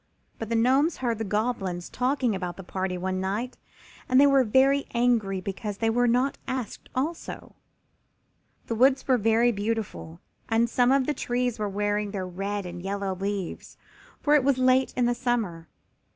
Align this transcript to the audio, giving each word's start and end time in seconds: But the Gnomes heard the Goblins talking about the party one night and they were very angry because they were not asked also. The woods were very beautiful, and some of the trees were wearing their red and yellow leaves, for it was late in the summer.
But 0.39 0.49
the 0.49 0.55
Gnomes 0.55 0.97
heard 0.97 1.19
the 1.19 1.23
Goblins 1.23 1.87
talking 1.87 2.33
about 2.33 2.57
the 2.57 2.63
party 2.63 2.97
one 2.97 3.21
night 3.21 3.55
and 4.09 4.19
they 4.19 4.25
were 4.25 4.43
very 4.43 4.87
angry 4.95 5.39
because 5.41 5.77
they 5.77 5.91
were 5.91 6.07
not 6.07 6.39
asked 6.47 6.89
also. 6.95 7.53
The 8.65 8.73
woods 8.73 9.07
were 9.07 9.19
very 9.19 9.51
beautiful, 9.51 10.19
and 10.49 10.67
some 10.67 10.91
of 10.91 11.05
the 11.05 11.13
trees 11.13 11.59
were 11.59 11.69
wearing 11.69 12.09
their 12.09 12.25
red 12.25 12.65
and 12.65 12.81
yellow 12.81 13.13
leaves, 13.13 13.77
for 14.19 14.33
it 14.33 14.43
was 14.43 14.57
late 14.57 14.91
in 14.97 15.05
the 15.05 15.13
summer. 15.13 15.67